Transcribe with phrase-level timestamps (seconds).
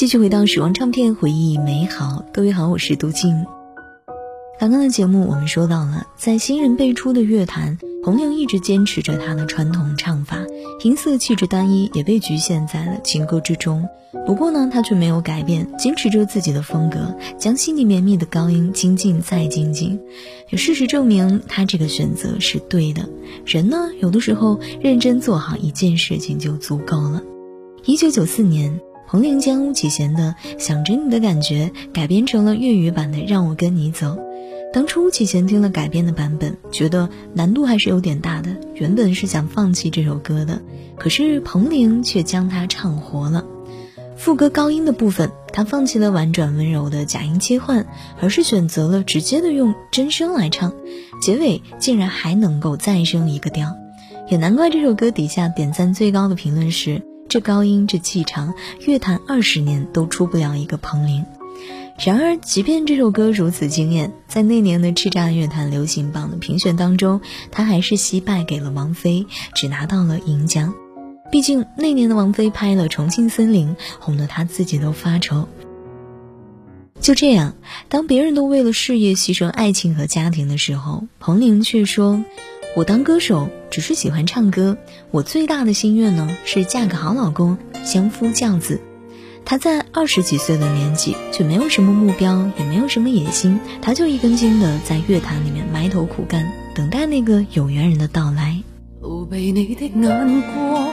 [0.00, 2.24] 继续回到时光唱片，回忆美好。
[2.32, 3.44] 各位好，我是杜静。
[4.58, 10.38] 刚刚的节目我们说到了，在新人辈出的乐坛，红玲一直坚持着她的传统唱法，
[10.84, 13.86] 音色气质单一，也被局限在了情歌之中。
[14.26, 20.00] 不过呢，她却没有改变，坚持着自己的风格，将细腻绵密的高音精进再精进。
[20.48, 23.06] 有事实证明，她这个选择是对的。
[23.44, 27.22] 人呢，有的时候认真做好一件事情就足够了。
[27.84, 28.80] 一九九四年。
[29.10, 34.06] 红玲将巫启贤的《想着你的感觉》改编成了粤语版的《让我跟你走》。
[34.72, 40.62] 当初巫启贤听了改编的版本，觉得难度还是有点大的，原本是想放弃这首歌的。
[40.96, 43.44] 可是彭玲却将它唱活了。
[44.16, 47.84] 副歌高音的部分，他放弃了婉转温柔的假音切换，
[48.20, 50.72] 而是选择了直接的用真声来唱。
[51.20, 53.74] 结尾竟然还能够再升一个调，
[54.28, 57.02] 也难怪这首歌底下点赞最高的评论是。
[57.30, 61.24] 这高音，这气场，乐坛二十年都出不了一个彭羚。
[62.04, 67.20] 然而，即便这首歌如此惊艳，在那年的叱咤乐坛流行榜的评选当中，
[67.52, 70.74] 他还是惜败给了王菲，只拿到了银奖。
[71.30, 73.68] 毕竟那年的王菲拍了《重庆森林》，
[74.00, 75.46] 红得他自己都发愁。
[77.00, 77.54] 就这样，
[77.88, 82.24] 当别人都为了事业牺牲爱情和家庭的时候，彭羚却说。
[82.76, 84.78] 我当歌手只是喜欢唱歌，
[85.10, 88.80] 我最大的心愿呢是嫁个好老公，相夫教子。
[89.44, 98.62] 她在二十几岁的年纪，却没有什么目标，也没有什么野心，她就一根筋的在乐坛里面埋头苦干，等待那个有缘人的到来。
[99.02, 100.92] 逃避你的眼光，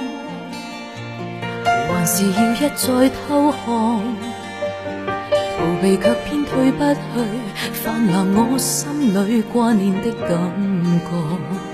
[1.94, 4.02] 还是要一再偷看，
[5.58, 7.00] 逃避却偏退不去，
[7.74, 10.28] 泛滥我心里挂念的感
[11.06, 11.67] 觉。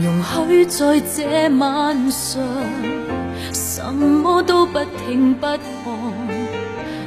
[0.00, 2.42] 容许在这晚上，
[3.52, 5.58] 什么都不听不看，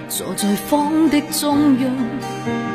[0.07, 1.91] 坐在房的中央，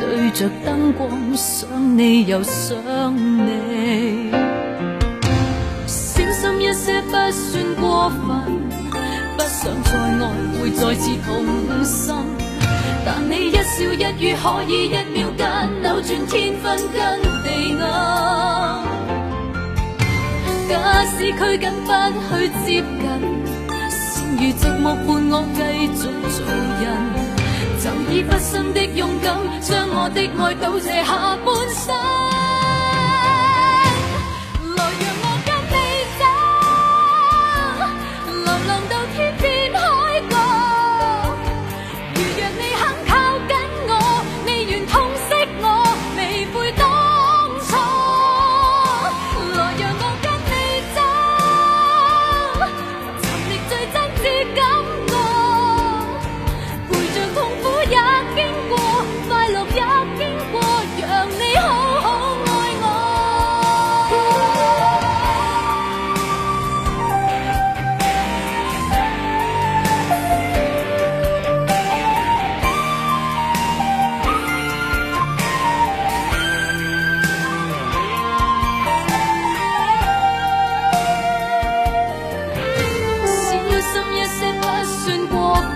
[0.01, 2.77] 对着灯光，想你又想
[3.17, 4.33] 你。
[5.87, 8.19] 小心一些不算过分，
[9.37, 10.29] 不想再爱
[10.61, 12.15] 会再次痛心，
[13.07, 15.47] 但你一笑一语可以一秒间
[15.81, 19.00] 扭转天昏跟地暗。
[20.71, 21.91] 假使拘谨不
[22.31, 23.05] 去接近，
[23.91, 25.59] 先如寂寞伴我继
[25.99, 26.47] 续做
[26.81, 26.87] 人，
[27.83, 31.91] 就以不生的勇敢，将我的爱倒这下半生。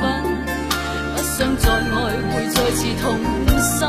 [0.01, 1.97] 不想再爱
[2.31, 3.05] 会再次痛
[3.61, 3.81] 心，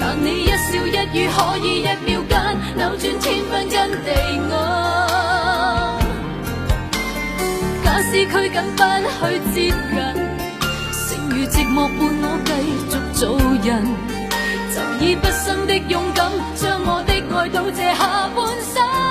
[0.00, 2.32] 但你一笑一语可以一秒间
[2.76, 4.06] 扭转天昏跟地
[4.50, 4.52] 暗。
[7.84, 8.80] 假使拘谨不
[9.18, 9.20] 去
[9.52, 9.96] 接近，
[10.92, 12.48] 剩余寂寞伴我继
[12.88, 13.20] 续做
[13.64, 13.68] 人，
[14.74, 16.18] 就以不生的勇敢，
[16.54, 18.00] 将我的爱到这下
[18.34, 18.36] 半
[18.74, 19.07] 生。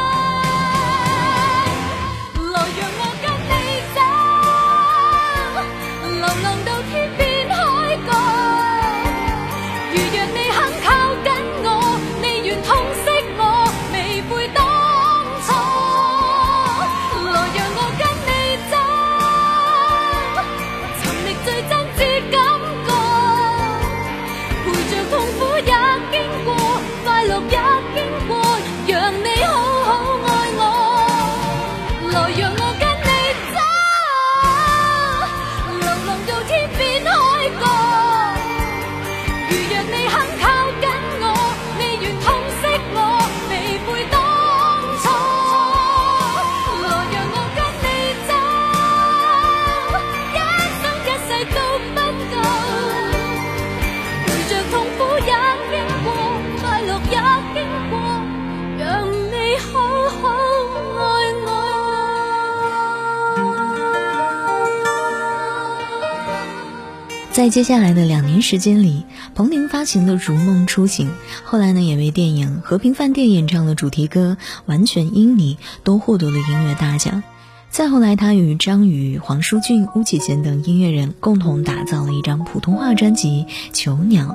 [67.47, 71.07] 在接下来的两年时间里，彭羚发行了《如梦初醒》，
[71.45, 74.35] 后来呢也为电影《和平饭店》演唱了主题歌
[74.65, 77.23] 《完全因你》，都获得了音乐大奖。
[77.69, 84.25] 再后来，他与张宇、黄舒骏、巫启贤等音乐人共同打造了一张普通话专辑《囚鸟》，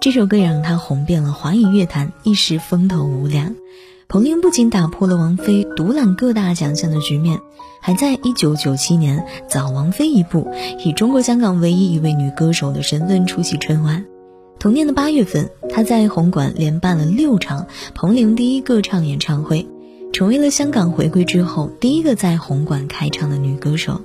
[0.00, 3.56] 这首歌也让他红遍了华语乐坛，一时风头无两。
[4.12, 7.40] 彭羚不仅打破了王菲独揽各大奖项的局面，
[7.80, 10.46] 还在1997年早王菲一步，
[10.84, 14.04] 以中国香港唯一一位女歌手的身份出席春晚。
[14.58, 19.66] 同年的八月份，她在红馆连办了六场彭羚第一个唱演唱会，
[20.12, 24.02] 成为了香港回归之后第一个在红馆开唱的女歌手。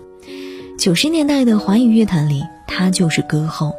[0.80, 3.74] 九十年代的华语乐坛里，她就是歌后。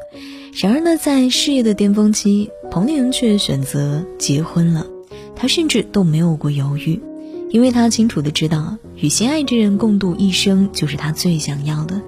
[0.61, 4.85] 然而呢，在事业的巅峰期，彭羚却选择结婚了。
[5.39, 7.01] 他甚至都没有过犹豫，
[7.51, 12.03] 因为他清楚的知道，与心爱之人共度一生就是他最想要的。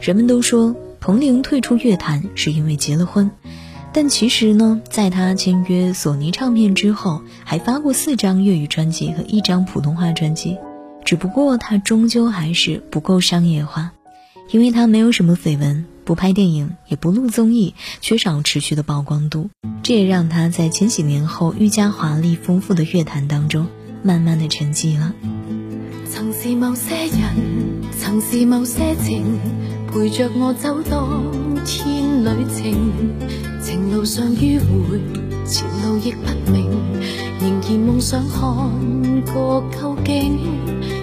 [0.00, 3.30] 人们都说彭羚退出乐坛是因为结了婚，
[3.92, 10.56] 但其实呢，在他签约索尼唱片之后，还发过四张粤语专辑和一张普通话专辑，
[11.04, 13.90] 只不过他终究还是不够商业化，
[14.50, 15.84] 因为他没有什么绯闻。
[16.08, 19.50] 不拍电影，也不录综艺，缺少持续的曝光度，
[19.82, 23.66] 这也让他在千禧年后愈加华丽丰富的乐坛当中，
[24.02, 25.12] 慢慢的沉寂了。
[26.10, 29.22] 曾是某些人，曾是某些情，
[29.92, 31.22] 陪着我走当
[31.66, 34.98] 天旅程，情路上迂回，
[35.44, 36.70] 前路亦不明，
[37.38, 38.40] 仍然梦想看
[39.26, 40.38] 个究竟，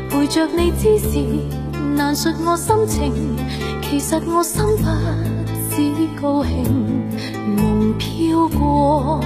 [0.09, 1.64] 陪着你之时。
[1.93, 3.13] 难述我心情，
[3.81, 4.85] 其实我心不
[5.75, 6.63] 只高兴。
[7.55, 9.21] 梦飘过，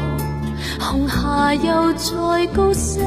[0.79, 3.01] 红霞又再高升。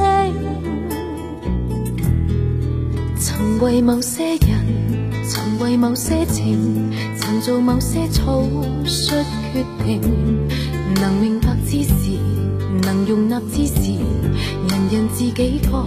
[3.19, 8.43] 曾为某些人，曾为某些情，曾做某些草
[8.85, 10.01] 率决定。
[11.01, 12.19] 能明白之时，
[12.83, 13.93] 能容纳之时，
[14.73, 15.87] 人人自己各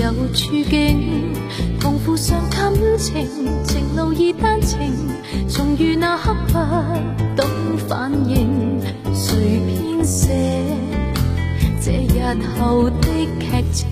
[0.00, 1.32] 有处境。
[1.78, 3.24] 同负上感情，
[3.62, 4.80] 情路已单程，
[5.48, 6.54] 重遇那刻不
[7.40, 7.46] 懂
[7.88, 8.80] 反应，
[9.14, 10.34] 谁编写
[11.80, 13.06] 这日后的
[13.38, 13.86] 剧情？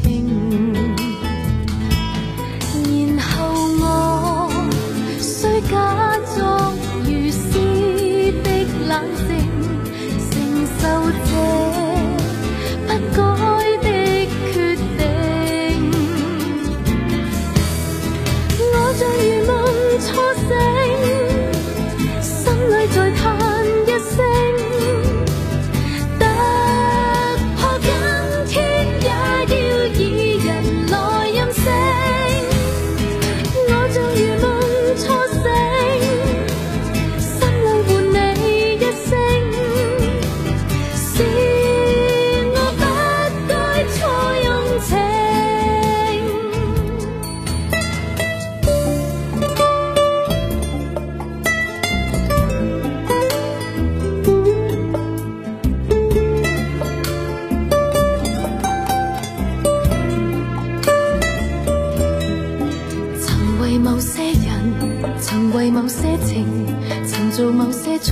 [3.16, 4.50] 然后我
[5.20, 6.07] 需假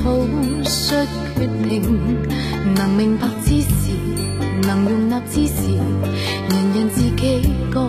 [0.06, 0.12] 抱
[0.62, 1.82] 率决定
[2.76, 3.90] 能明白之时
[4.62, 5.74] 能容纳之时
[6.48, 7.88] 人人自己各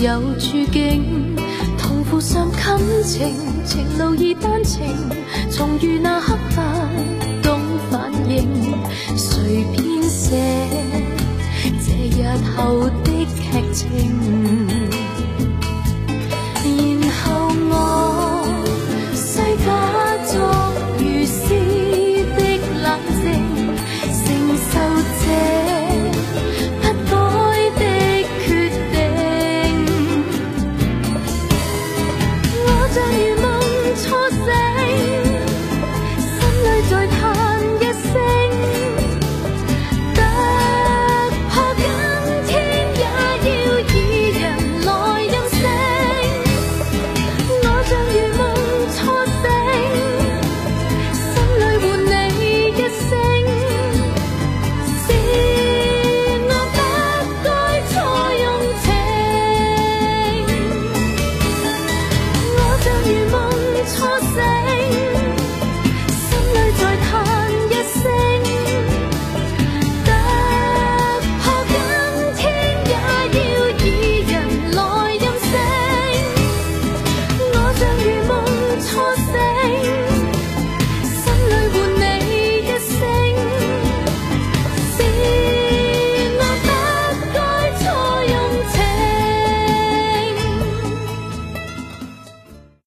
[0.00, 1.34] 有处境
[1.76, 4.80] 同负上感情情路易单程
[5.50, 8.48] 重遇那刻不懂反应
[9.16, 10.36] 谁编写
[11.84, 12.24] 这日
[12.56, 14.75] 后的剧情？